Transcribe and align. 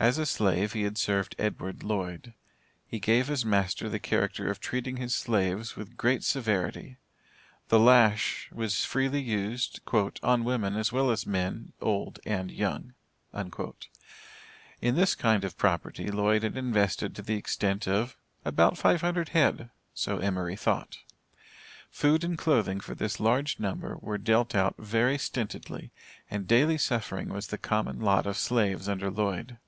As 0.00 0.16
a 0.16 0.26
slave, 0.26 0.74
he 0.74 0.84
had 0.84 0.96
served 0.96 1.34
Edward 1.40 1.82
Lloyd. 1.82 2.32
He 2.86 3.00
gave 3.00 3.26
his 3.26 3.44
master 3.44 3.88
the 3.88 3.98
character 3.98 4.48
of 4.48 4.60
treating 4.60 4.96
his 4.98 5.12
slaves 5.12 5.74
with 5.74 5.96
great 5.96 6.22
severity. 6.22 6.98
The 7.66 7.80
"lash" 7.80 8.48
was 8.52 8.84
freely 8.84 9.20
used 9.20 9.80
"on 10.22 10.44
women 10.44 10.76
as 10.76 10.92
well 10.92 11.10
as 11.10 11.26
men, 11.26 11.72
old 11.80 12.20
and 12.24 12.52
young." 12.52 12.94
In 13.36 14.94
this 14.94 15.16
kind 15.16 15.42
of 15.42 15.58
property 15.58 16.12
Lloyd 16.12 16.44
had 16.44 16.56
invested 16.56 17.12
to 17.16 17.22
the 17.22 17.34
extent 17.34 17.88
of 17.88 18.16
"about 18.44 18.78
five 18.78 19.00
hundred 19.00 19.30
head," 19.30 19.68
so 19.94 20.18
Emory 20.18 20.54
thought. 20.54 20.98
Food 21.90 22.22
and 22.22 22.38
clothing 22.38 22.78
for 22.78 22.94
this 22.94 23.18
large 23.18 23.58
number 23.58 23.96
were 24.00 24.16
dealt 24.16 24.54
out 24.54 24.76
very 24.78 25.18
stintedly, 25.18 25.90
and 26.30 26.46
daily 26.46 26.78
suffering 26.78 27.30
was 27.30 27.48
the 27.48 27.58
common 27.58 27.98
lot 27.98 28.28
of 28.28 28.36
slaves 28.38 28.88
under 28.88 29.10
Lloyd. 29.10 29.58